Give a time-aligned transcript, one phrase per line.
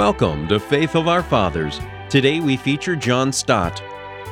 [0.00, 1.78] Welcome to Faith of Our Fathers.
[2.08, 3.82] Today we feature John Stott.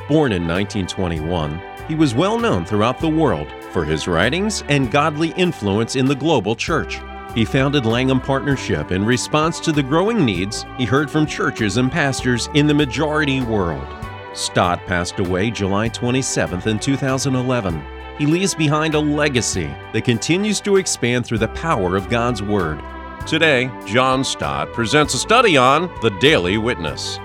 [0.07, 5.29] Born in 1921, he was well known throughout the world for his writings and godly
[5.37, 6.99] influence in the global church.
[7.35, 11.91] He founded Langham Partnership in response to the growing needs he heard from churches and
[11.91, 13.87] pastors in the majority world.
[14.33, 17.79] Stott passed away July 27th in 2011.
[18.17, 22.81] He leaves behind a legacy that continues to expand through the power of God's Word.
[23.29, 27.19] Today, John Stott presents a study on the Daily Witness.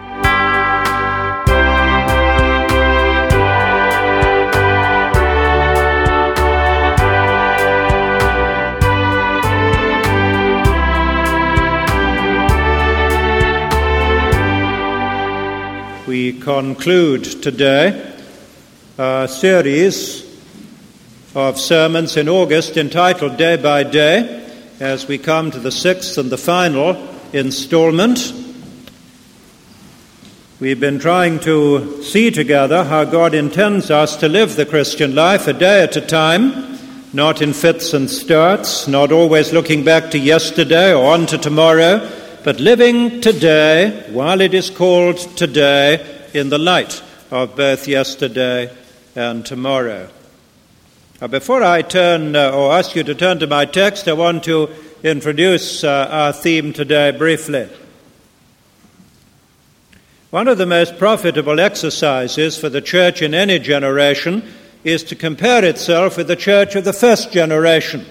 [16.06, 18.14] We conclude today
[18.98, 20.22] a series
[21.34, 24.43] of sermons in August entitled Day by Day
[24.80, 26.96] as we come to the sixth and the final
[27.32, 28.32] installment.
[30.58, 35.46] We've been trying to see together how God intends us to live the Christian life
[35.46, 36.78] a day at a time,
[37.12, 42.10] not in fits and starts, not always looking back to yesterday or on to tomorrow,
[42.42, 48.70] but living today while it is called today in the light of both yesterday
[49.14, 50.08] and tomorrow.
[51.20, 54.68] Before I turn uh, or ask you to turn to my text, I want to
[55.04, 57.68] introduce uh, our theme today briefly.
[60.30, 64.42] One of the most profitable exercises for the church in any generation
[64.82, 68.04] is to compare itself with the church of the first generation.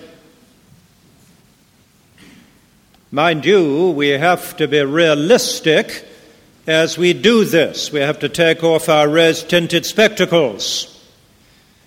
[3.12, 6.08] Mind you, we have to be realistic
[6.66, 7.92] as we do this.
[7.92, 10.93] We have to take off our rose tinted spectacles.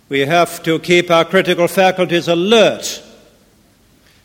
[0.08, 3.02] We have to keep our critical faculties alert.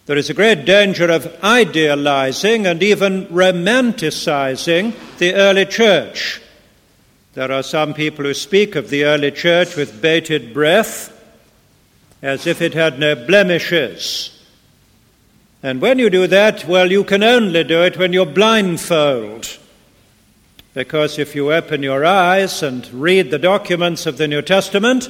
[0.05, 6.41] There is a great danger of idealizing and even romanticizing the early church.
[7.33, 11.17] There are some people who speak of the early church with bated breath,
[12.21, 14.37] as if it had no blemishes.
[15.63, 19.57] And when you do that, well, you can only do it when you're blindfold.
[20.73, 25.09] Because if you open your eyes and read the documents of the New Testament,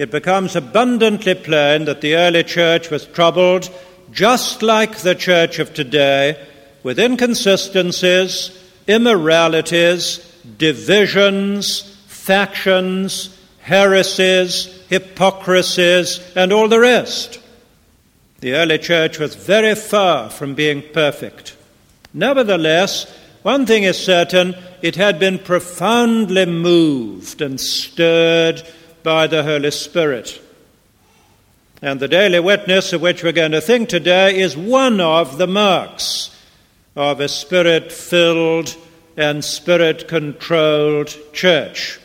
[0.00, 3.68] it becomes abundantly plain that the early church was troubled,
[4.10, 6.42] just like the church of today,
[6.82, 8.50] with inconsistencies,
[8.86, 10.20] immoralities,
[10.56, 17.38] divisions, factions, heresies, hypocrisies, and all the rest.
[18.38, 21.54] The early church was very far from being perfect.
[22.14, 23.04] Nevertheless,
[23.42, 28.62] one thing is certain it had been profoundly moved and stirred
[29.02, 30.40] by the Holy Spirit.
[31.82, 35.46] And the daily witness of which we're going to think today is one of the
[35.46, 36.36] marks
[36.94, 38.76] of a spirit filled
[39.16, 41.98] and spirit controlled church.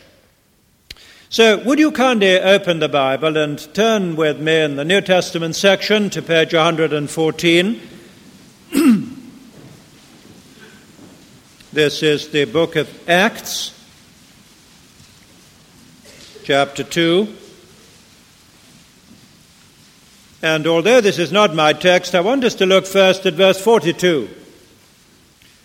[1.28, 5.56] So, would you kindly open the Bible and turn with me in the New Testament
[5.56, 7.80] section to page 114?
[11.72, 13.75] this is the book of Acts
[16.46, 17.26] chapter 2.
[20.42, 23.60] And although this is not my text, I want us to look first at verse
[23.60, 24.28] 42,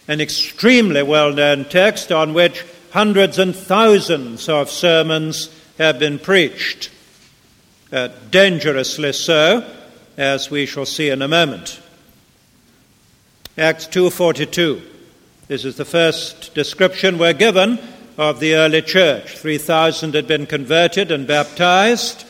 [0.07, 6.89] an extremely well known text on which hundreds and thousands of sermons have been preached,
[7.91, 9.63] uh, dangerously so,
[10.17, 11.79] as we shall see in a moment.
[13.55, 14.81] Acts 2:42.
[15.47, 17.77] This is the first description we're given
[18.17, 19.38] of the early church.
[19.38, 22.25] 3,000 had been converted and baptized,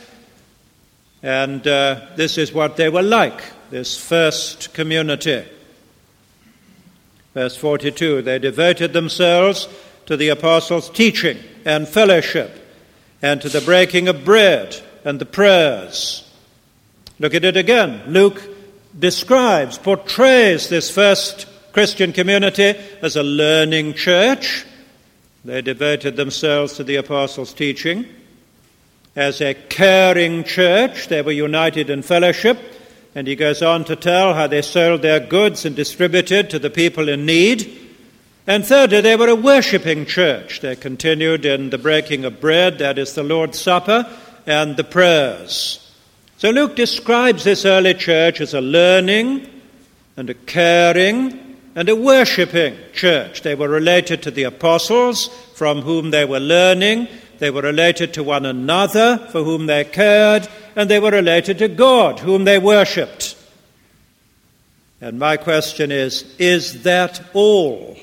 [1.23, 5.45] and uh, this is what they were like, this first community.
[7.33, 9.67] Verse 42 They devoted themselves
[10.05, 12.51] to the apostles' teaching and fellowship,
[13.21, 16.27] and to the breaking of bread and the prayers.
[17.19, 18.01] Look at it again.
[18.07, 18.41] Luke
[18.97, 24.65] describes, portrays this first Christian community as a learning church
[25.43, 28.05] they devoted themselves to the apostles' teaching.
[29.15, 32.59] As a caring church, they were united in fellowship.
[33.13, 36.69] And he goes on to tell how they sold their goods and distributed to the
[36.69, 37.77] people in need.
[38.47, 40.61] And thirdly, they were a worshipping church.
[40.61, 44.07] They continued in the breaking of bread, that is the Lord's Supper,
[44.45, 45.91] and the prayers.
[46.37, 49.47] So Luke describes this early church as a learning
[50.15, 53.41] and a caring and a worshipping church.
[53.41, 57.07] They were related to the apostles from whom they were learning,
[57.39, 61.67] they were related to one another for whom they cared, and they were related to
[61.67, 63.35] God whom they worshipped.
[65.01, 67.97] And my question is is that all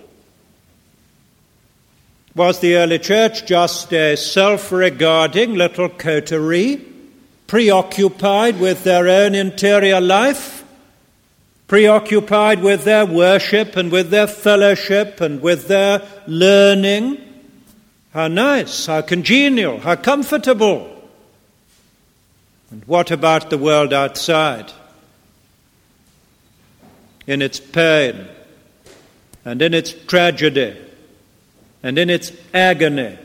[2.35, 6.85] Was the early church just a self regarding little coterie,
[7.47, 10.58] preoccupied with their own interior life,
[11.69, 17.19] preoccupied with their worship and with their fellowship and with their learning?
[18.13, 20.95] How nice, how congenial, how comfortable.
[22.71, 24.73] And what about the world outside?
[27.27, 28.27] In its pain
[29.45, 30.77] and in its tragedy
[31.83, 33.19] and in its agony.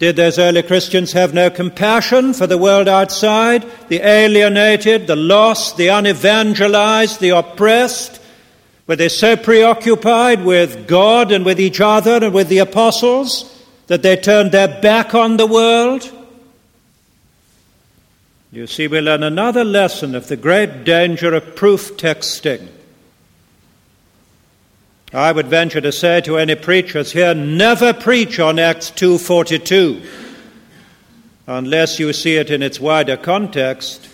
[0.00, 5.76] Did those early Christians have no compassion for the world outside, the alienated, the lost,
[5.76, 8.18] the unevangelized, the oppressed?
[8.86, 14.02] Were they so preoccupied with God and with each other and with the apostles that
[14.02, 16.10] they turned their back on the world?
[18.50, 22.68] You see, we learn another lesson of the great danger of proof texting.
[25.12, 30.00] I would venture to say to any preachers here, never preach on Acts 2:42
[31.48, 34.06] unless you see it in its wider context.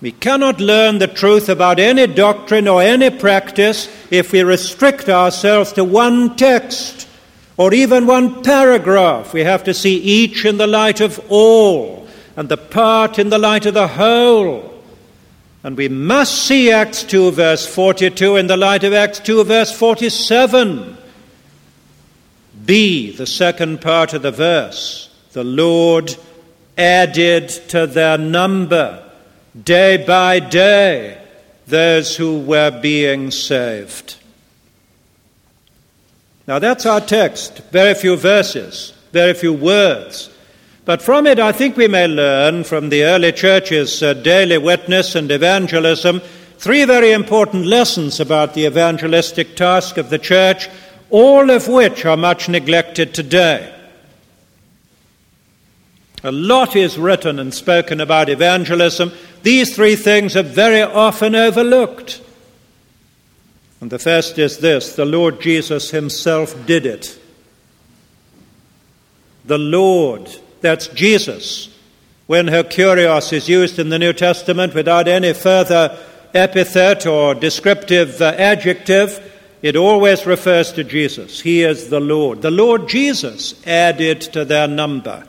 [0.00, 5.72] We cannot learn the truth about any doctrine or any practice if we restrict ourselves
[5.72, 7.06] to one text
[7.58, 9.34] or even one paragraph.
[9.34, 12.06] We have to see each in the light of all
[12.36, 14.77] and the part in the light of the whole.
[15.62, 19.76] And we must see Acts 2, verse 42 in the light of Acts 2, verse
[19.76, 20.96] 47.
[22.64, 25.10] B, the second part of the verse.
[25.32, 26.16] The Lord
[26.76, 29.04] added to their number
[29.64, 31.18] day by day
[31.66, 34.16] those who were being saved.
[36.46, 37.58] Now that's our text.
[37.70, 40.30] Very few verses, very few words.
[40.88, 45.14] But from it, I think we may learn from the early church's uh, daily witness
[45.14, 46.20] and evangelism
[46.56, 50.66] three very important lessons about the evangelistic task of the church,
[51.10, 53.70] all of which are much neglected today.
[56.24, 59.12] A lot is written and spoken about evangelism.
[59.42, 62.22] These three things are very often overlooked.
[63.82, 67.20] And the first is this the Lord Jesus Himself did it.
[69.44, 71.68] The Lord that's Jesus.
[72.26, 75.98] When Kurios is used in the New Testament without any further
[76.34, 79.24] epithet or descriptive uh, adjective,
[79.62, 81.40] it always refers to Jesus.
[81.40, 82.42] He is the Lord.
[82.42, 85.26] The Lord Jesus added to their number.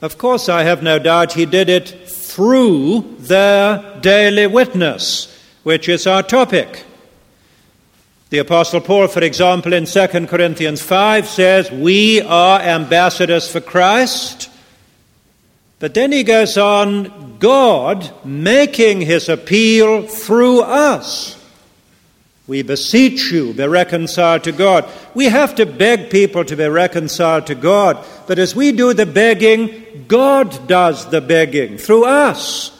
[0.00, 5.26] Of course, I have no doubt he did it through their daily witness,
[5.64, 6.84] which is our topic.
[8.30, 14.50] The Apostle Paul, for example, in 2 Corinthians 5 says, We are ambassadors for Christ.
[15.78, 21.36] But then he goes on, God making his appeal through us.
[22.46, 24.90] We beseech you, be reconciled to God.
[25.14, 28.04] We have to beg people to be reconciled to God.
[28.26, 32.74] But as we do the begging, God does the begging through us.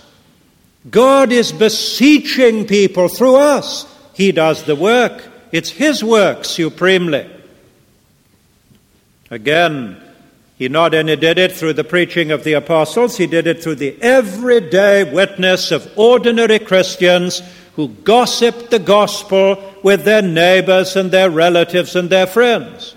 [0.90, 3.86] God is beseeching people through us.
[4.14, 5.22] He does the work.
[5.52, 7.28] It's His work supremely.
[9.30, 10.00] Again,
[10.56, 13.76] He not only did it through the preaching of the apostles, He did it through
[13.76, 17.42] the everyday witness of ordinary Christians
[17.76, 22.96] who gossiped the gospel with their neighbors and their relatives and their friends.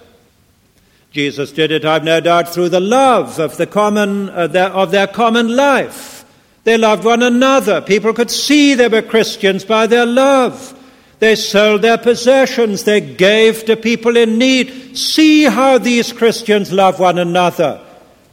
[1.12, 4.92] Jesus did it, I've no doubt, through the love of, the common, uh, their, of
[4.92, 6.26] their common life.
[6.64, 7.82] They loved one another.
[7.82, 10.78] People could see they were Christians by their love.
[11.22, 12.84] They sold their possessions.
[12.84, 14.98] They gave to people in need.
[14.98, 17.80] See how these Christians love one another.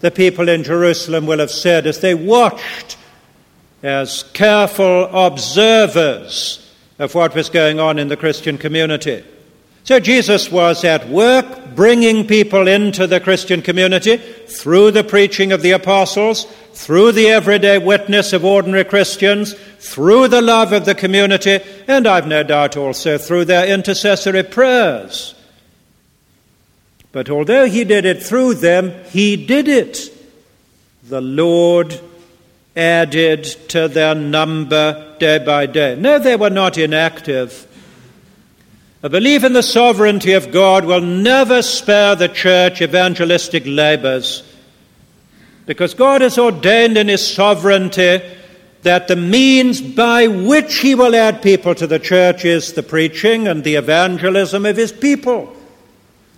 [0.00, 2.97] The people in Jerusalem will have said as they watched
[3.83, 9.23] as careful observers of what was going on in the Christian community.
[9.85, 15.62] So Jesus was at work bringing people into the Christian community through the preaching of
[15.62, 16.44] the apostles,
[16.75, 22.26] through the everyday witness of ordinary Christians, through the love of the community, and I've
[22.26, 25.35] no doubt also through their intercessory prayers.
[27.12, 30.12] But although he did it through them, he did it.
[31.04, 31.99] The Lord
[32.76, 35.97] added to their number day by day.
[35.99, 37.66] No, they were not inactive.
[39.00, 44.43] A belief in the sovereignty of God will never spare the church evangelistic labors
[45.67, 48.21] because God has ordained in His sovereignty
[48.83, 53.47] that the means by which He will add people to the church is the preaching
[53.47, 55.55] and the evangelism of His people.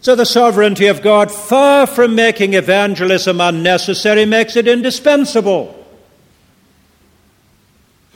[0.02, 5.79] So the sovereignty of God, far from making evangelism unnecessary, makes it indispensable.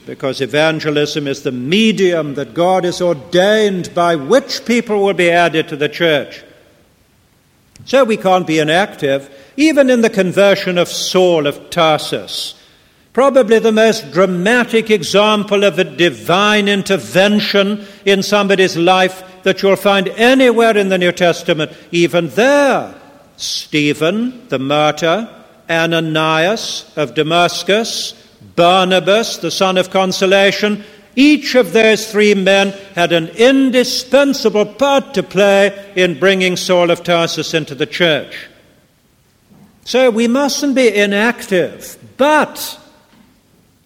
[0.05, 5.67] Because evangelism is the medium that God has ordained by which people will be added
[5.69, 6.43] to the church.
[7.85, 12.55] So we can't be inactive, even in the conversion of Saul of Tarsus.
[13.13, 20.09] Probably the most dramatic example of a divine intervention in somebody's life that you'll find
[20.09, 21.71] anywhere in the New Testament.
[21.91, 22.93] Even there,
[23.37, 25.29] Stephen, the martyr,
[25.69, 28.13] Ananias of Damascus,
[28.55, 30.83] Barnabas, the son of consolation,
[31.15, 37.03] each of those three men had an indispensable part to play in bringing Saul of
[37.03, 38.47] Tarsus into the church.
[39.85, 42.79] So we mustn't be inactive, but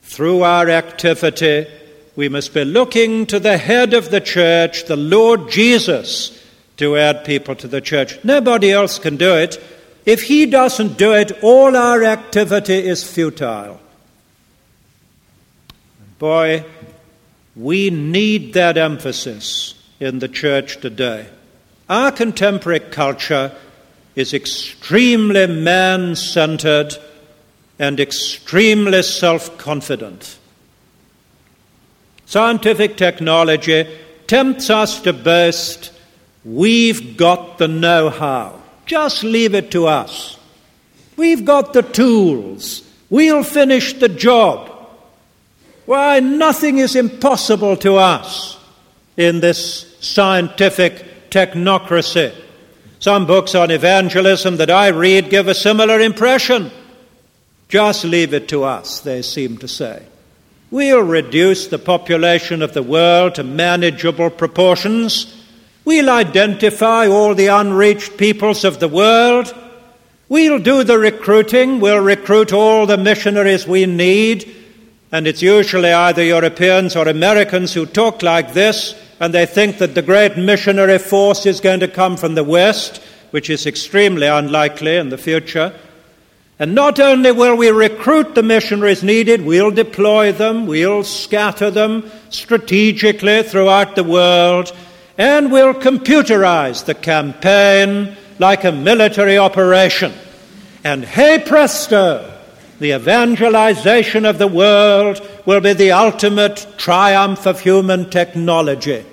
[0.02, 1.68] through our activity,
[2.16, 6.36] we must be looking to the head of the church, the Lord Jesus,
[6.78, 8.18] to add people to the church.
[8.24, 9.62] Nobody else can do it.
[10.06, 13.80] If he doesn't do it, all our activity is futile.
[16.20, 16.66] Boy,
[17.56, 21.28] we need that emphasis in the church today.
[21.88, 23.56] Our contemporary culture
[24.16, 26.94] is extremely man centered
[27.80, 30.38] and extremely self confident.
[32.26, 33.88] Scientific technology
[34.28, 35.94] tempts us to boast,
[36.44, 38.62] we've got the know how.
[38.86, 40.38] Just leave it to us.
[41.16, 42.84] We've got the tools.
[43.10, 44.69] We'll finish the job.
[45.90, 48.60] Why, nothing is impossible to us
[49.18, 52.32] in this scientific technocracy.
[53.00, 56.70] Some books on evangelism that I read give a similar impression.
[57.70, 60.04] Just leave it to us, they seem to say.
[60.70, 65.44] We'll reduce the population of the world to manageable proportions.
[65.86, 69.56] We'll identify all the unreached peoples of the world.
[70.30, 71.80] We'll do the recruiting.
[71.80, 74.58] We'll recruit all the missionaries we need.
[75.12, 79.96] And it's usually either Europeans or Americans who talk like this, and they think that
[79.96, 83.02] the great missionary force is going to come from the West,
[83.32, 85.74] which is extremely unlikely in the future.
[86.60, 92.12] And not only will we recruit the missionaries needed, we'll deploy them, we'll scatter them
[92.30, 94.76] strategically throughout the world,
[95.18, 100.14] and we'll computerize the campaign like a military operation.
[100.84, 102.39] And hey presto,
[102.80, 109.06] the evangelization of the world will be the ultimate triumph of human technology.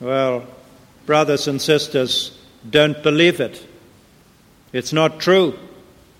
[0.00, 0.44] Well,
[1.06, 3.66] brothers and sisters, don't believe it.
[4.72, 5.58] It's not true.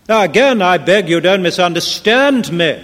[0.08, 2.82] Now, again, I beg you don't misunderstand me.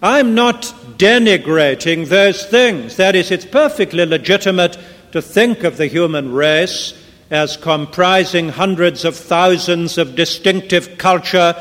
[0.00, 0.62] I'm not
[0.96, 2.96] denigrating those things.
[2.96, 4.78] That is, it's perfectly legitimate
[5.12, 6.94] to think of the human race
[7.30, 11.54] as comprising hundreds of thousands of distinctive culture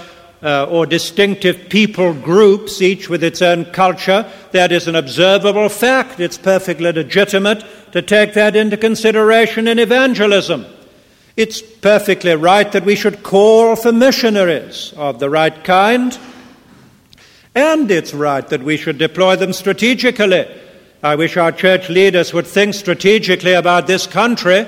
[0.43, 4.29] uh, or distinctive people groups, each with its own culture.
[4.51, 6.19] That is an observable fact.
[6.19, 10.65] It's perfectly legitimate to take that into consideration in evangelism.
[11.37, 16.17] It's perfectly right that we should call for missionaries of the right kind,
[17.55, 20.45] and it's right that we should deploy them strategically.
[21.01, 24.67] I wish our church leaders would think strategically about this country,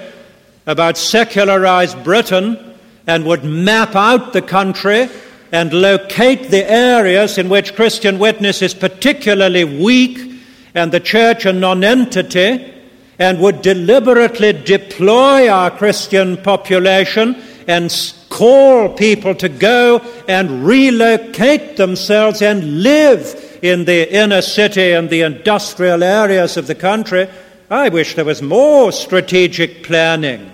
[0.65, 2.57] about secularized Britain,
[3.05, 5.09] and would map out the country
[5.55, 10.41] and locate the areas in which Christian witness is particularly weak
[10.73, 12.73] and the church a nonentity,
[13.17, 17.89] and would deliberately deploy our Christian population and
[18.27, 25.21] call people to go and relocate themselves and live in the inner city and the
[25.21, 27.29] industrial areas of the country.
[27.71, 30.51] I wish there was more strategic planning.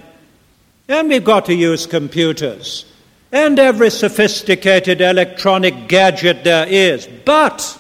[0.88, 2.86] And we've got to use computers
[3.32, 7.08] and every sophisticated electronic gadget there is.
[7.26, 7.80] But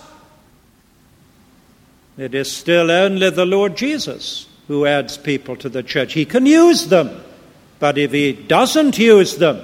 [2.18, 6.14] it is still only the Lord Jesus who adds people to the church.
[6.14, 7.10] He can use them,
[7.80, 9.62] but if he doesn't use them,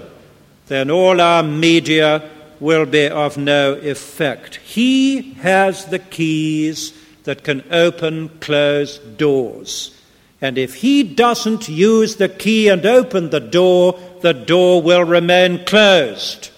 [0.67, 2.29] then all our media
[2.59, 4.55] will be of no effect.
[4.57, 9.96] He has the keys that can open closed doors.
[10.41, 15.65] And if he doesn't use the key and open the door, the door will remain
[15.65, 16.51] closed.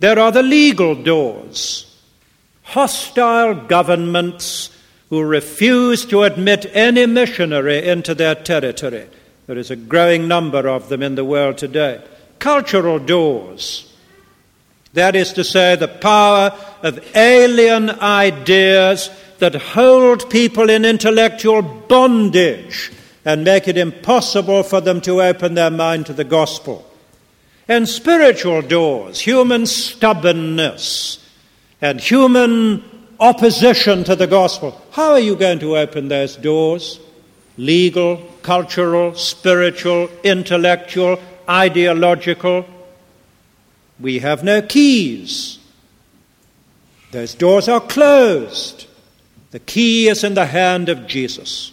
[0.00, 1.86] There are the legal doors.
[2.62, 4.70] Hostile governments
[5.10, 9.06] who refuse to admit any missionary into their territory.
[9.46, 12.02] There is a growing number of them in the world today.
[12.38, 13.91] Cultural doors.
[14.94, 22.92] That is to say, the power of alien ideas that hold people in intellectual bondage
[23.24, 26.88] and make it impossible for them to open their mind to the gospel.
[27.68, 31.18] And spiritual doors, human stubbornness
[31.80, 32.84] and human
[33.18, 34.80] opposition to the gospel.
[34.90, 37.00] How are you going to open those doors?
[37.56, 42.66] Legal, cultural, spiritual, intellectual, ideological.
[44.02, 45.58] We have no keys.
[47.12, 48.86] Those doors are closed.
[49.52, 51.72] The key is in the hand of Jesus,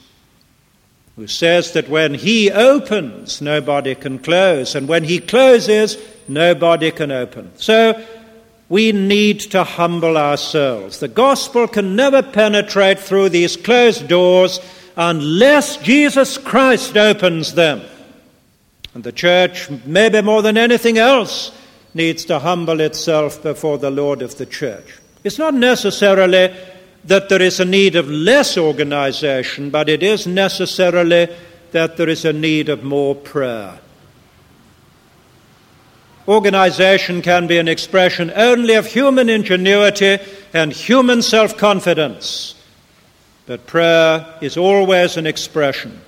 [1.15, 7.11] who says that when he opens, nobody can close, and when he closes, nobody can
[7.11, 7.51] open.
[7.57, 8.05] So
[8.67, 10.99] we need to humble ourselves.
[10.99, 14.59] The gospel can never penetrate through these closed doors
[14.95, 17.81] unless Jesus Christ opens them.
[18.93, 21.51] And the church, maybe more than anything else,
[21.93, 24.99] needs to humble itself before the Lord of the church.
[25.23, 26.53] It's not necessarily
[27.05, 31.27] that there is a need of less organization, but it is necessarily
[31.71, 33.79] that there is a need of more prayer.
[36.27, 40.19] Organization can be an expression only of human ingenuity
[40.53, 42.53] and human self confidence,
[43.47, 46.01] but prayer is always an expression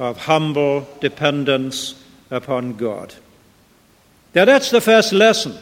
[0.00, 1.94] of humble dependence
[2.30, 3.14] upon God.
[4.38, 5.58] Now, that's the first lesson.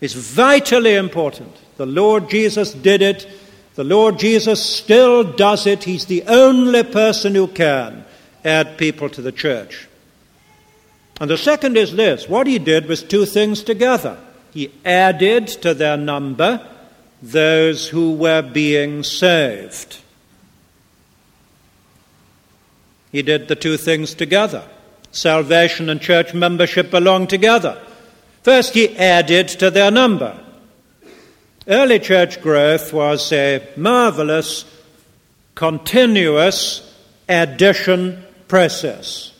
[0.00, 1.56] It's vitally important.
[1.76, 3.26] The Lord Jesus did it.
[3.74, 5.82] The Lord Jesus still does it.
[5.82, 8.04] He's the only person who can
[8.44, 9.88] add people to the church.
[11.20, 14.16] And the second is this what he did was two things together.
[14.52, 16.64] He added to their number
[17.20, 19.98] those who were being saved.
[23.10, 24.62] He did the two things together.
[25.10, 27.82] Salvation and church membership belong together.
[28.42, 30.38] First, he added to their number.
[31.68, 34.64] Early church growth was a marvelous,
[35.54, 36.92] continuous
[37.28, 39.32] addition process.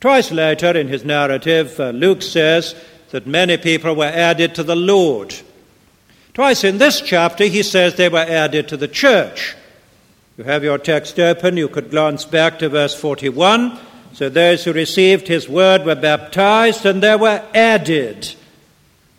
[0.00, 2.74] Twice later in his narrative, uh, Luke says
[3.10, 5.34] that many people were added to the Lord.
[6.32, 9.54] Twice in this chapter, he says they were added to the church.
[10.38, 13.78] You have your text open, you could glance back to verse 41.
[14.12, 18.34] So those who received his word were baptized, and there were added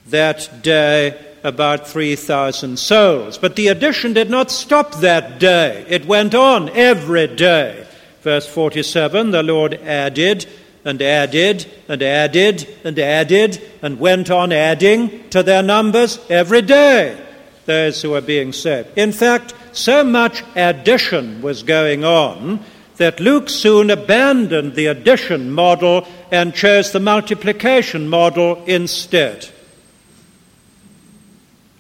[0.08, 3.38] that day about 3,000 souls.
[3.38, 7.88] But the addition did not stop that day, it went on every day.
[8.22, 10.46] Verse 47 the Lord added
[10.86, 17.18] and added and added and added and went on adding to their numbers every day
[17.66, 18.90] those who were being saved.
[18.96, 22.60] In fact, so much addition was going on
[23.02, 29.50] that Luke soon abandoned the addition model and chose the multiplication model instead.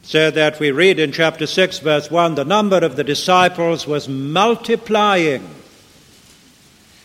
[0.01, 4.09] So that we read in chapter 6, verse 1 the number of the disciples was
[4.09, 5.47] multiplying.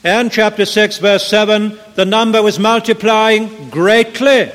[0.03, 4.51] And chapter 6, verse 7 the number was multiplying greatly.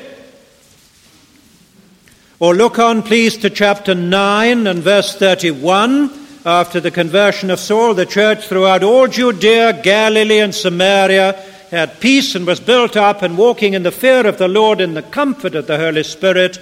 [2.40, 6.21] Or look on, please, to chapter 9 and verse 31.
[6.44, 12.34] After the conversion of Saul, the church throughout all Judea, Galilee, and Samaria had peace
[12.34, 15.54] and was built up and walking in the fear of the Lord in the comfort
[15.54, 16.58] of the Holy Spirit.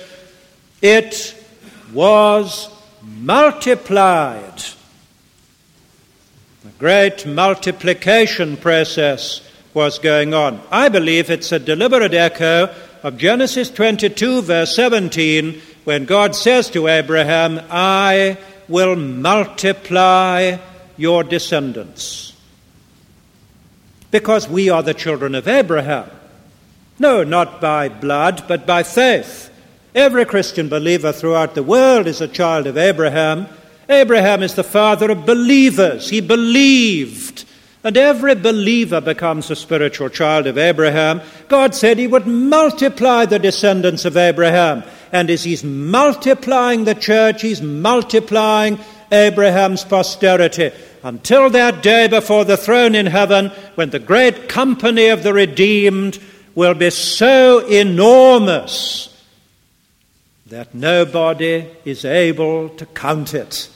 [0.82, 1.34] It
[1.94, 2.68] was
[3.02, 4.62] multiplied.
[6.66, 9.40] A great multiplication process
[9.72, 10.60] was going on.
[10.70, 16.86] I believe it's a deliberate echo of Genesis 22, verse 17, when God says to
[16.86, 18.36] Abraham, I
[18.70, 20.56] will multiply
[20.96, 22.32] your descendants.
[24.10, 26.10] Because we are the children of Abraham.
[26.98, 29.50] No, not by blood, but by faith.
[29.94, 33.46] Every Christian believer throughout the world is a child of Abraham.
[33.88, 36.08] Abraham is the father of believers.
[36.08, 37.44] He believed.
[37.82, 41.22] And every believer becomes a spiritual child of Abraham.
[41.48, 44.84] God said he would multiply the descendants of Abraham.
[45.12, 48.78] And as he's multiplying the church, he's multiplying
[49.10, 50.70] Abraham's posterity
[51.02, 56.18] until that day before the throne in heaven when the great company of the redeemed
[56.54, 59.08] will be so enormous
[60.46, 63.70] that nobody is able to count it.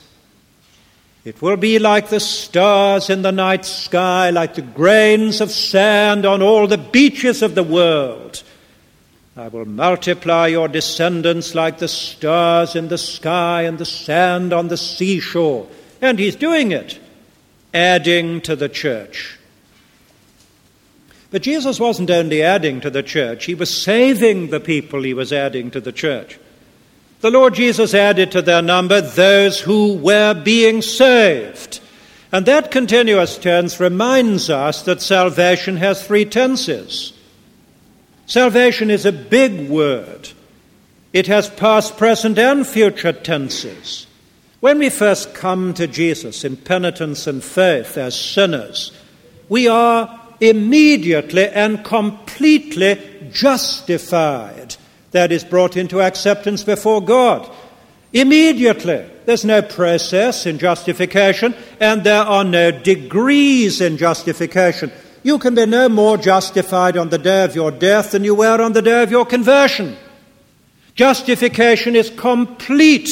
[1.23, 6.25] It will be like the stars in the night sky, like the grains of sand
[6.25, 8.43] on all the beaches of the world.
[9.37, 14.69] I will multiply your descendants like the stars in the sky and the sand on
[14.69, 15.67] the seashore.
[16.01, 16.99] And he's doing it,
[17.73, 19.37] adding to the church.
[21.31, 25.33] But Jesus wasn't only adding to the church, he was saving the people he was
[25.33, 26.39] adding to the church.
[27.19, 31.81] The Lord Jesus added to their number those who were being saved.
[32.31, 37.11] And that continuous tense reminds us that salvation has three tenses.
[38.27, 40.29] Salvation is a big word.
[41.13, 44.07] It has past, present, and future tenses.
[44.59, 48.91] When we first come to Jesus in penitence and faith as sinners,
[49.47, 52.99] we are immediately and completely
[53.31, 54.75] justified.
[55.11, 57.49] That is brought into acceptance before God.
[58.11, 59.05] Immediately.
[59.25, 64.91] There's no process in justification, and there are no degrees in justification.
[65.25, 68.61] You can be no more justified on the day of your death than you were
[68.61, 69.97] on the day of your conversion.
[70.93, 73.09] Justification is complete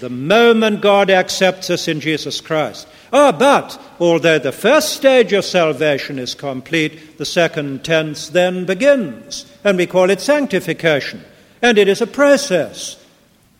[0.00, 2.88] the moment God accepts us in Jesus Christ.
[3.12, 9.44] Ah, but although the first stage of salvation is complete, the second tense then begins,
[9.62, 11.22] and we call it sanctification.
[11.60, 12.96] And it is a process.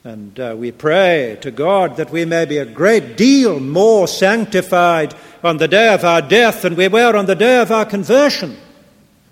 [0.03, 5.15] And uh, we pray to God that we may be a great deal more sanctified
[5.45, 8.57] on the day of our death than we were on the day of our conversion.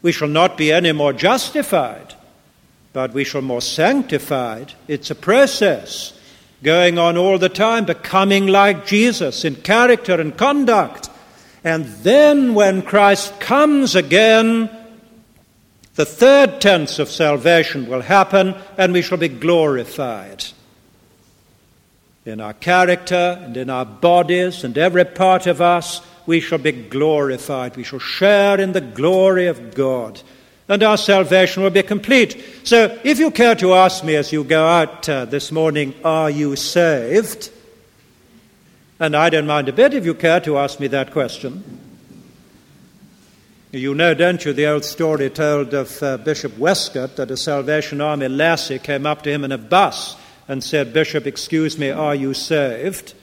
[0.02, 2.14] We shall not be any more justified,
[2.92, 4.74] but we shall more sanctified.
[4.88, 6.12] It's a process
[6.62, 11.08] going on all the time, becoming like Jesus in character and conduct.
[11.64, 14.68] And then when Christ comes again,
[15.94, 20.44] the third tense of salvation will happen and we shall be glorified.
[22.28, 26.72] In our character and in our bodies and every part of us, we shall be
[26.72, 27.74] glorified.
[27.74, 30.20] We shall share in the glory of God
[30.68, 32.44] and our salvation will be complete.
[32.64, 36.28] So, if you care to ask me as you go out uh, this morning, are
[36.28, 37.50] you saved?
[39.00, 41.80] And I don't mind a bit if you care to ask me that question.
[43.72, 48.02] You know, don't you, the old story told of uh, Bishop Westcott that a Salvation
[48.02, 50.16] Army lassie came up to him in a bus
[50.48, 53.14] and said, Bishop, excuse me, are you saved?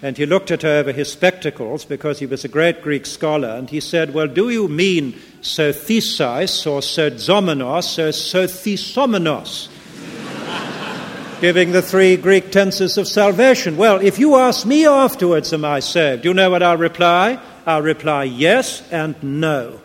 [0.00, 3.48] And he looked at her over his spectacles because he was a great Greek scholar,
[3.48, 9.68] and he said, Well, do you mean sothesis or sozomenos or sothisomenos?
[11.40, 13.76] Giving the three Greek tenses of salvation.
[13.76, 16.24] Well, if you ask me afterwards, am I saved?
[16.24, 17.40] You know what I'll reply?
[17.66, 19.80] I'll reply yes and no.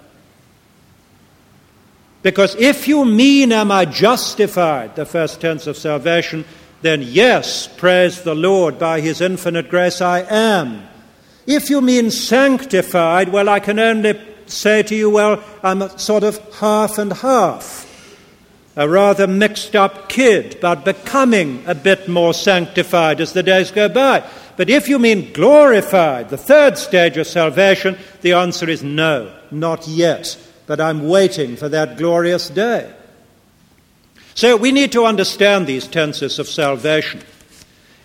[2.21, 6.45] Because if you mean, am I justified, the first tense of salvation,
[6.83, 10.87] then yes, praise the Lord, by his infinite grace I am.
[11.47, 16.23] If you mean sanctified, well, I can only say to you, well, I'm a sort
[16.23, 17.89] of half and half.
[18.75, 23.87] A rather mixed up kid, but becoming a bit more sanctified as the days go
[23.87, 24.27] by.
[24.57, 29.87] But if you mean glorified, the third stage of salvation, the answer is no, not
[29.87, 30.37] yet.
[30.65, 32.91] But I'm waiting for that glorious day.
[34.35, 37.21] So we need to understand these tenses of salvation.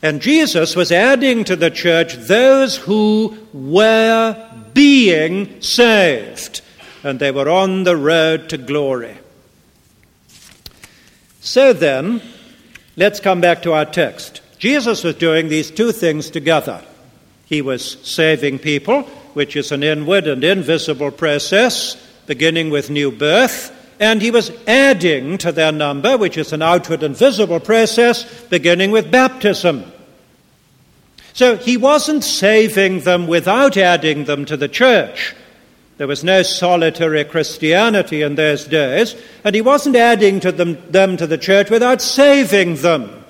[0.02, 6.60] And Jesus was adding to the church those who were being saved,
[7.02, 9.16] and they were on the road to glory.
[11.40, 12.20] So then,
[12.96, 14.42] let's come back to our text.
[14.58, 16.84] Jesus was doing these two things together.
[17.46, 23.74] He was saving people, which is an inward and invisible process, beginning with new birth
[24.00, 28.90] and he was adding to their number, which is an outward and visible process, beginning
[28.90, 29.84] with baptism.
[31.32, 35.34] So he wasn't saving them without adding them to the church.
[35.96, 41.16] There was no solitary Christianity in those days, and he wasn't adding to them, them
[41.16, 43.24] to the church without saving them.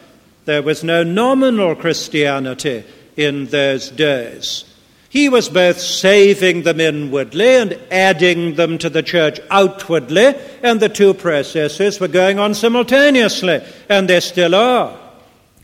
[0.44, 2.84] There was no nominal Christianity
[3.16, 4.64] in those days.
[5.10, 10.90] He was both saving them inwardly and adding them to the church outwardly, and the
[10.90, 14.98] two processes were going on simultaneously, and they still are.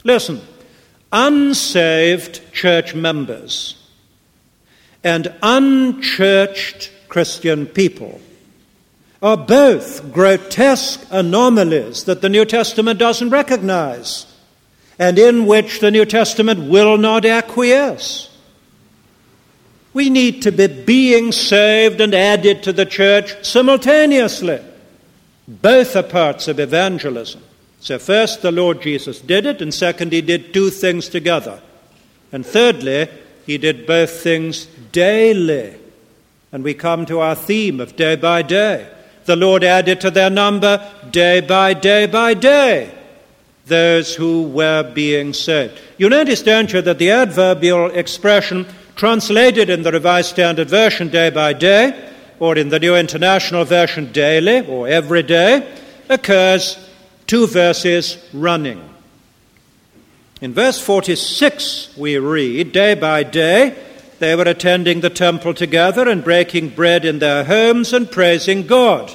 [0.02, 0.40] Listen,
[1.12, 3.76] unsaved church members
[5.02, 8.20] and unchurched Christian people
[9.22, 14.26] are both grotesque anomalies that the New Testament doesn't recognize
[14.98, 18.33] and in which the New Testament will not acquiesce.
[19.94, 24.60] We need to be being saved and added to the church simultaneously.
[25.48, 27.42] Both are parts of evangelism.
[27.80, 31.60] So, first, the Lord Jesus did it, and second, he did two things together.
[32.32, 33.08] And thirdly,
[33.46, 35.76] he did both things daily.
[36.50, 38.88] And we come to our theme of day by day.
[39.26, 42.92] The Lord added to their number day by day by day
[43.66, 45.80] those who were being saved.
[45.96, 51.30] You notice, don't you, that the adverbial expression translated in the Revised Standard Version day
[51.30, 55.66] by day, or in the New International Version daily or every day,
[56.08, 56.78] occurs
[57.26, 58.90] two verses running.
[60.40, 63.76] In verse 46, we read, Day by day
[64.18, 69.12] they were attending the temple together and breaking bread in their homes and praising God.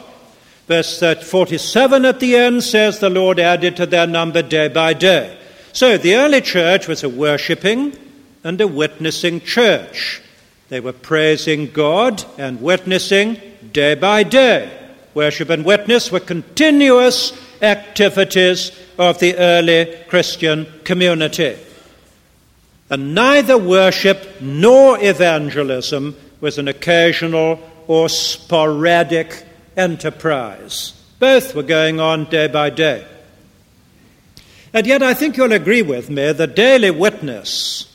[0.68, 5.38] Verse 47 at the end says, The Lord added to their number day by day.
[5.74, 7.98] So the early church was a worshipping
[8.43, 10.21] and a witnessing church.
[10.69, 13.38] They were praising God and witnessing
[13.73, 14.71] day by day.
[15.13, 21.58] Worship and witness were continuous activities of the early Christian community.
[22.89, 29.43] And neither worship nor evangelism was an occasional or sporadic
[29.75, 30.93] enterprise.
[31.19, 33.06] Both were going on day by day.
[34.73, 37.88] And yet, I think you'll agree with me that daily witness,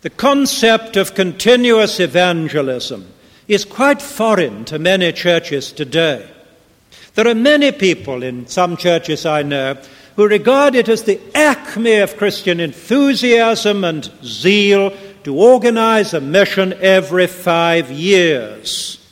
[0.00, 3.06] the concept of continuous evangelism,
[3.48, 6.28] is quite foreign to many churches today.
[7.14, 9.76] There are many people in some churches I know
[10.14, 16.74] who regard it as the acme of Christian enthusiasm and zeal to organize a mission
[16.74, 19.04] every five years.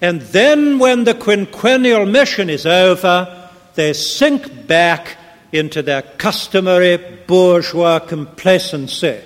[0.00, 5.18] And then, when the quinquennial mission is over, they sink back
[5.52, 6.96] into their customary
[7.26, 9.20] bourgeois complacency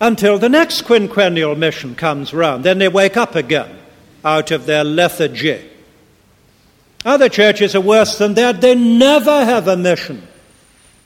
[0.00, 2.64] until the next quinquennial mission comes round.
[2.64, 3.78] Then they wake up again
[4.24, 5.70] out of their lethargy.
[7.04, 8.60] Other churches are worse than that.
[8.60, 10.26] They never have a mission.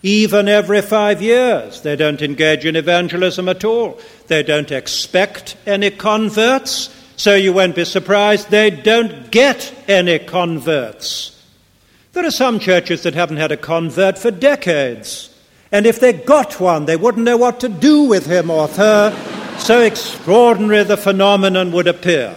[0.03, 4.01] Even every five years, they don't engage in evangelism at all.
[4.29, 11.37] They don't expect any converts, so you won't be surprised they don't get any converts.
[12.13, 15.30] There are some churches that haven't had a convert for decades.
[15.73, 19.57] And if they got one, they wouldn't know what to do with him or her.
[19.59, 22.37] So extraordinary the phenomenon would appear.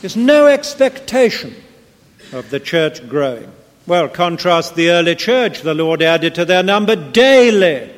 [0.00, 1.54] There's no expectation
[2.32, 3.52] of the church growing.
[3.86, 7.90] Well, contrast the early church, the Lord added to their number daily.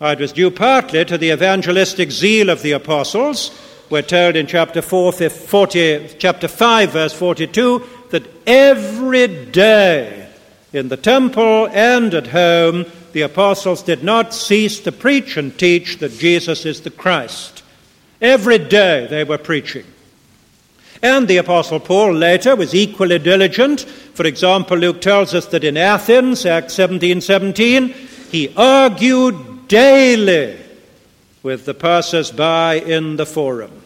[0.00, 3.50] It was due partly to the evangelistic zeal of the apostles.
[3.88, 10.21] We're told in chapter 4, 40, chapter 5, verse 42, that every day
[10.72, 15.98] in the temple and at home, the apostles did not cease to preach and teach
[15.98, 17.62] that Jesus is the Christ.
[18.20, 19.84] Every day they were preaching.
[21.02, 23.80] And the Apostle Paul later was equally diligent.
[23.80, 27.88] For example, Luke tells us that in Athens, Acts 17 17,
[28.30, 30.58] he argued daily
[31.42, 33.81] with the passers by in the forum.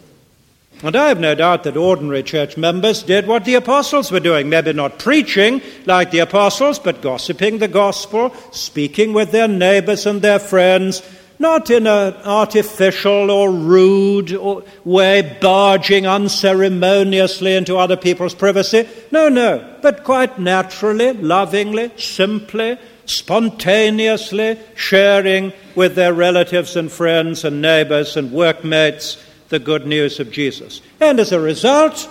[0.83, 4.51] And I have no doubt that ordinary church members did what the apostles were doing.
[4.51, 10.21] Maybe not preaching like the apostles, but gossiping the gospel, speaking with their neighbors and
[10.21, 11.01] their friends,
[11.39, 14.39] not in an artificial or rude
[14.85, 18.87] way, barging unceremoniously into other people's privacy.
[19.11, 27.63] No, no, but quite naturally, lovingly, simply, spontaneously sharing with their relatives and friends and
[27.63, 30.81] neighbors and workmates the good news of Jesus.
[31.01, 32.09] And as a result,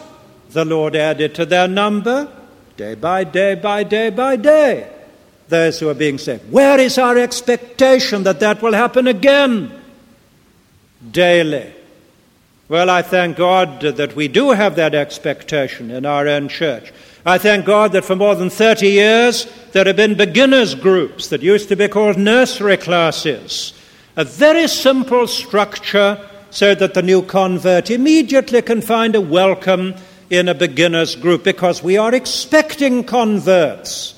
[0.50, 2.30] the Lord added to their number,
[2.78, 4.92] day by day by day by day,
[5.48, 6.52] those who are being saved.
[6.52, 9.72] Where is our expectation that that will happen again?
[11.12, 11.74] Daily.
[12.68, 16.92] Well, I thank God that we do have that expectation in our own church.
[17.24, 21.44] I thank God that for more than 30 years there have been beginners groups that
[21.44, 23.74] used to be called nursery classes.
[24.16, 26.18] A very simple structure
[26.56, 29.94] so that the new convert immediately can find a welcome
[30.30, 34.14] in a beginners group because we are expecting converts.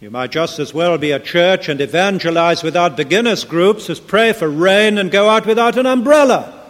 [0.00, 4.32] You might just as well be a church and evangelize without beginners groups as pray
[4.32, 6.60] for rain and go out without an umbrella.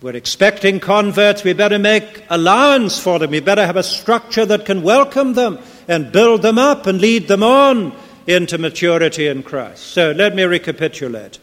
[0.00, 3.32] We're expecting converts, we better make allowance for them.
[3.32, 7.26] We better have a structure that can welcome them and build them up and lead
[7.26, 7.92] them on
[8.28, 9.82] into maturity in Christ.
[9.82, 11.38] So let me recapitulate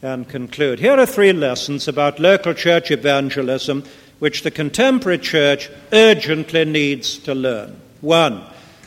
[0.00, 0.80] and conclude.
[0.80, 3.84] Here are three lessons about local church evangelism
[4.20, 7.78] which the contemporary church urgently needs to learn.
[8.00, 8.42] One,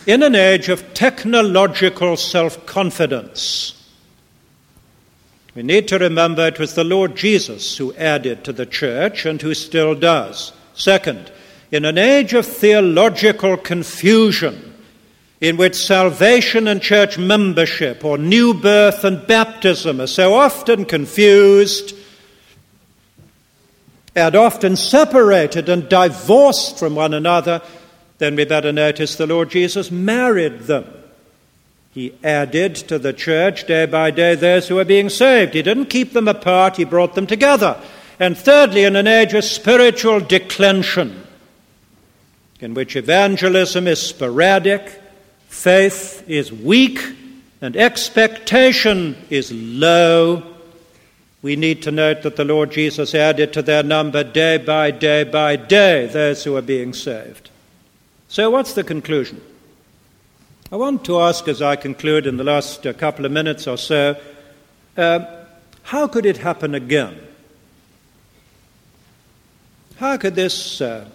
[0.07, 3.73] in an age of technological self confidence.
[5.53, 9.39] We need to remember it was the Lord Jesus who added to the church and
[9.41, 10.53] who still does.
[10.73, 11.31] Second,
[11.71, 14.73] in an age of theological confusion,
[15.39, 21.95] in which salvation and church membership or new birth and baptism are so often confused
[24.15, 27.61] and often separated and divorced from one another,
[28.17, 30.85] then we better notice the Lord Jesus married them.
[31.91, 35.53] He added to the church day by day those who were being saved.
[35.53, 37.79] He didn't keep them apart, he brought them together.
[38.19, 41.23] And thirdly, in an age of spiritual declension,
[42.59, 44.99] in which evangelism is sporadic,
[45.47, 46.99] faith is weak,
[47.61, 50.43] and expectation is low,
[51.41, 55.23] we need to note that the Lord Jesus added to their number day by day
[55.23, 57.49] by day those who are being saved.
[58.27, 59.41] So, what's the conclusion?
[60.71, 63.77] I want to ask as I conclude in the last uh, couple of minutes or
[63.77, 64.17] so
[64.97, 65.19] uh,
[65.83, 67.17] how could it happen again?
[69.97, 71.07] How could this, uh,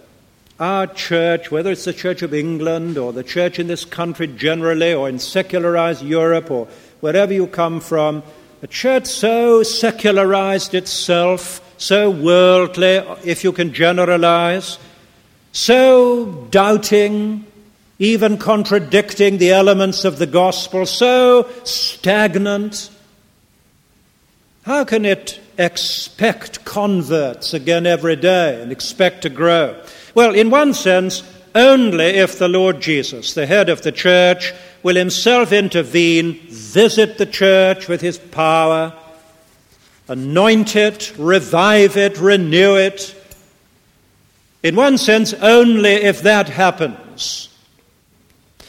[0.59, 4.93] our church, whether it's the Church of England or the church in this country generally
[4.93, 6.67] or in secularized Europe or
[6.99, 8.23] wherever you come from,
[8.61, 14.77] a church so secularized itself, so worldly, if you can generalize,
[15.51, 17.45] so doubting,
[17.99, 22.89] even contradicting the elements of the gospel, so stagnant.
[24.65, 29.81] How can it expect converts again every day and expect to grow?
[30.15, 31.23] Well, in one sense,
[31.55, 37.25] only if the Lord Jesus, the head of the church, will himself intervene, visit the
[37.25, 38.93] church with his power,
[40.07, 43.15] anoint it, revive it, renew it,
[44.61, 47.49] in one sense, only if that happens.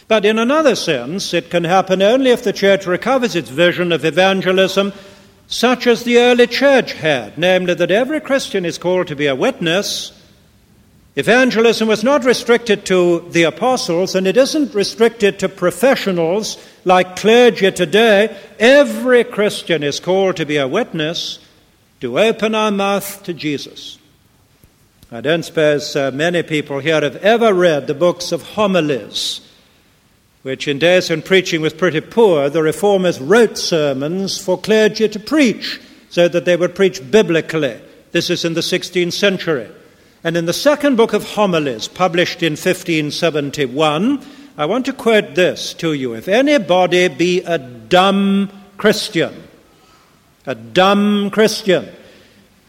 [0.09, 4.05] But in another sense, it can happen only if the church recovers its vision of
[4.05, 4.93] evangelism,
[5.47, 9.37] such as the early church had, namely that every Christian is called to be a
[9.37, 10.14] witness.
[11.17, 17.71] Evangelism was not restricted to the apostles, and it isn't restricted to professionals like clergy
[17.71, 18.37] today.
[18.59, 21.39] Every Christian is called to be a witness,
[22.01, 23.99] to open our mouth to Jesus.
[25.13, 29.41] I don't suppose uh, many people here have ever read the books of homilies,
[30.43, 35.21] which in days when preaching was pretty poor, the reformers wrote sermons for clergy to
[35.21, 37.81] preach so that they would preach biblically.
[38.11, 39.71] This is in the 16th century.
[40.25, 44.25] And in the second book of homilies, published in 1571,
[44.57, 46.15] I want to quote this to you.
[46.15, 49.35] If anybody be a dumb Christian,
[50.47, 51.91] a dumb Christian,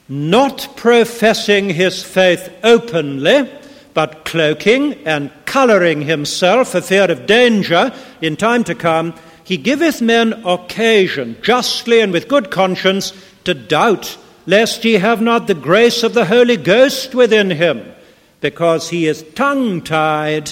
[0.10, 3.50] not professing his faith openly,
[3.94, 9.14] but cloaking and colouring himself for fear of danger in time to come,
[9.46, 13.14] he giveth men occasion, justly and with good conscience,
[13.46, 17.94] to doubt lest ye have not the grace of the Holy Ghost within him,
[18.42, 20.52] because he is tongue tied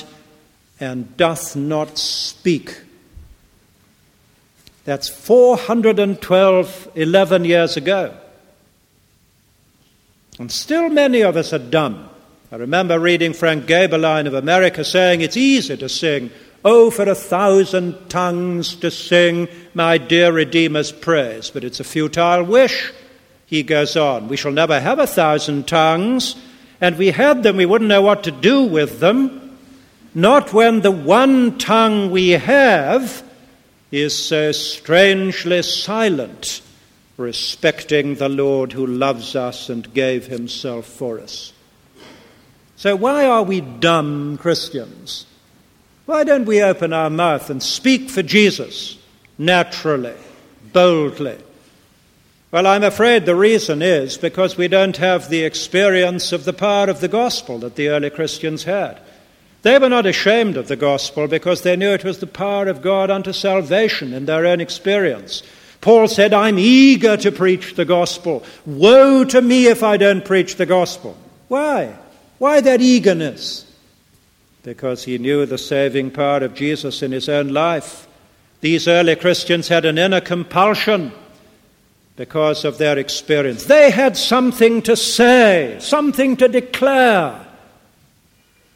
[0.79, 2.81] and doth not speak.
[4.85, 8.13] That's 412, 11 years ago.
[10.39, 12.09] And still many of us are dumb.
[12.51, 16.31] I remember reading Frank Gaebelein of America saying it's easy to sing,
[16.65, 21.49] Oh, for a thousand tongues to sing my dear Redeemer's praise.
[21.49, 22.91] But it's a futile wish.
[23.45, 26.35] He goes on, We shall never have a thousand tongues,
[26.81, 29.57] and we had them, we wouldn't know what to do with them.
[30.15, 33.23] Not when the one tongue we have
[33.91, 36.61] is so strangely silent
[37.17, 41.53] respecting the Lord who loves us and gave himself for us.
[42.75, 45.25] So, why are we dumb Christians?
[46.05, 48.97] Why don't we open our mouth and speak for Jesus
[49.37, 50.15] naturally,
[50.73, 51.37] boldly?
[52.53, 56.87] Well, I'm afraid the reason is because we don't have the experience of the power
[56.87, 58.99] of the gospel that the early Christians had.
[59.63, 62.83] They were not ashamed of the gospel because they knew it was the power of
[62.83, 65.41] God unto salvation in their own experience.
[65.81, 68.43] Paul said, I'm eager to preach the gospel.
[68.67, 71.17] Woe to me if I don't preach the gospel.
[71.47, 71.95] Why?
[72.37, 73.65] Why that eagerness?
[74.61, 78.07] Because he knew the saving power of Jesus in his own life.
[78.61, 81.13] These early Christians had an inner compulsion
[82.15, 83.65] because of their experience.
[83.65, 87.45] They had something to say, something to declare.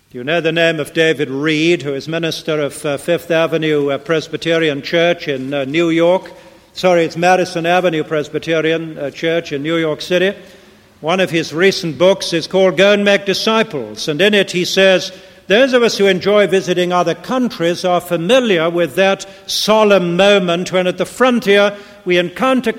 [0.10, 3.92] Do you know the name of David Read, who is minister of uh, Fifth Avenue
[3.92, 6.32] uh, Presbyterian Church in uh, New York?
[6.78, 10.38] sorry, it's Madison Avenue Presbyterian uh, Church in New York City.
[11.02, 14.64] One of his recent books is called Go and Make Disciples, and in it he
[14.64, 15.12] says,
[15.48, 20.88] those of us who enjoy visiting other countries are familiar with that solemn moment when
[20.88, 21.76] at the frontier
[22.08, 22.72] we encounter,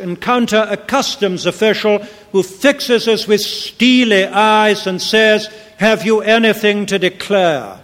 [0.00, 1.98] encounter a customs official
[2.30, 5.48] who fixes us with steely eyes and says,
[5.78, 7.80] Have you anything to declare?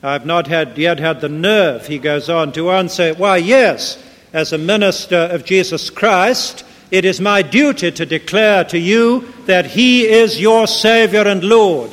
[0.00, 4.00] I've not had, yet had the nerve, he goes on, to answer, Why, yes,
[4.32, 9.66] as a minister of Jesus Christ, it is my duty to declare to you that
[9.66, 11.90] he is your Savior and Lord.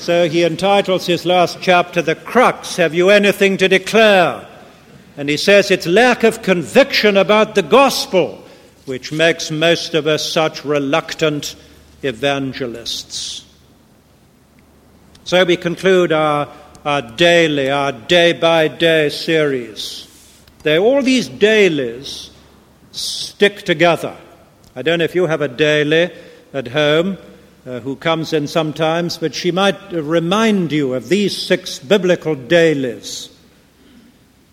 [0.00, 4.48] So he entitles his last chapter, The Crux Have You Anything to Declare?
[5.16, 8.42] And he says it's lack of conviction about the gospel
[8.86, 11.54] which makes most of us such reluctant
[12.02, 13.44] evangelists.
[15.24, 16.48] So we conclude our,
[16.84, 20.08] our daily, our day by day series.
[20.62, 22.30] They, all these dailies
[22.90, 24.16] stick together.
[24.74, 26.10] I don't know if you have a daily
[26.52, 27.18] at home,
[27.66, 33.28] uh, who comes in sometimes, but she might remind you of these six biblical dailies.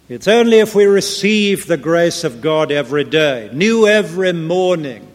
[0.10, 5.08] It's only if we receive the grace of God every day, new every morning.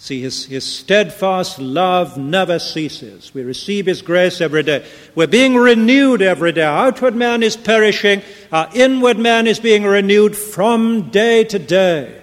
[0.00, 3.34] See, his, his steadfast love never ceases.
[3.34, 4.86] We receive His grace every day.
[5.16, 6.62] We're being renewed every day.
[6.62, 8.22] Our outward man is perishing,
[8.52, 12.22] our inward man is being renewed from day to day.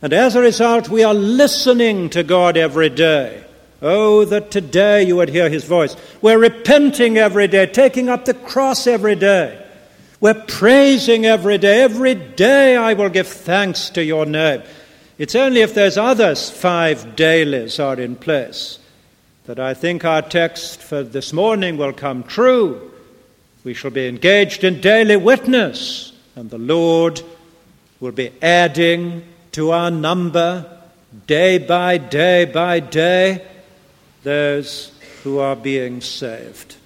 [0.00, 3.44] And as a result, we are listening to God every day.
[3.82, 5.96] Oh, that today you would hear his voice.
[6.20, 9.66] We're repenting every day, taking up the cross every day.
[10.20, 11.82] We're praising every day.
[11.82, 14.62] Every day I will give thanks to your name.
[15.16, 18.78] It's only if those other five dailies are in place
[19.46, 22.90] that I think our text for this morning will come true.
[23.64, 27.20] We shall be engaged in daily witness, and the Lord
[27.98, 30.66] will be adding to our number
[31.26, 33.44] day by day by day
[34.22, 34.92] those
[35.22, 36.76] who are being saved.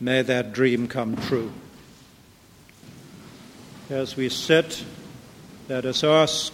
[0.00, 1.52] May that dream come true.
[3.90, 4.84] As we sit,
[5.68, 6.52] let us ask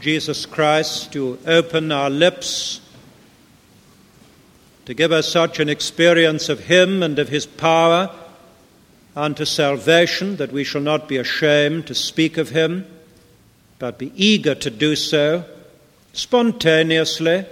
[0.00, 2.80] Jesus Christ to open our lips,
[4.86, 8.10] to give us such an experience of Him and of His power
[9.14, 12.86] unto salvation that we shall not be ashamed to speak of Him,
[13.78, 15.44] but be eager to do so
[16.12, 17.44] spontaneously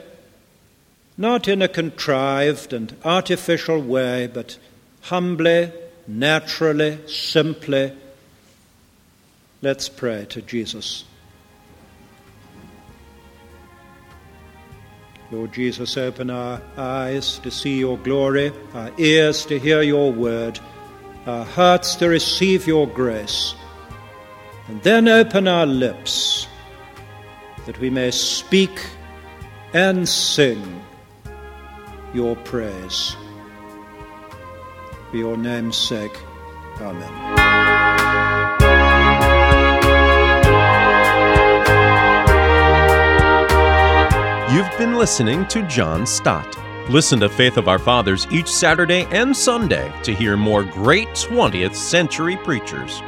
[1.21, 4.57] not in a contrived and artificial way, but
[5.03, 5.73] humbly,
[6.07, 7.93] naturally, simply.
[9.61, 11.05] Let's pray to Jesus.
[15.33, 20.61] Lord Jesus, open our eyes to see your glory, our ears to hear your word,
[21.27, 23.55] our hearts to receive your grace,
[24.69, 26.47] and then open our lips
[27.67, 28.81] that we may speak
[29.75, 30.81] and sing
[32.15, 33.17] your praise.
[35.11, 36.19] For your name's sake,
[36.81, 37.13] Amen.
[44.53, 46.57] You've been listening to John Stott.
[46.89, 51.75] Listen to Faith of Our Fathers each Saturday and Sunday to hear more great 20th
[51.75, 53.03] century preachers.